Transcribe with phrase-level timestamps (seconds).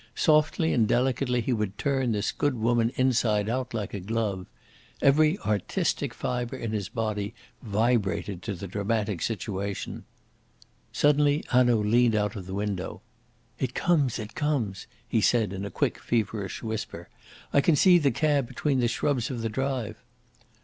[0.15, 4.47] Softly and delicately he would turn this good woman inside out, like a glove.
[4.99, 10.05] Every artistic fibre in his body vibrated to the dramatic situation.
[10.91, 13.03] Suddenly Hanaud leaned out of the window.
[13.59, 14.17] "It comes!
[14.17, 17.07] it comes!" he said in a quick, feverish whisper.
[17.53, 20.01] "I can see the cab between the shrubs of the drive."